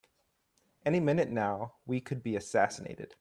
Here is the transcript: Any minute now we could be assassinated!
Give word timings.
Any 0.85 0.99
minute 0.99 1.29
now 1.29 1.73
we 1.85 2.01
could 2.01 2.23
be 2.23 2.35
assassinated! 2.35 3.09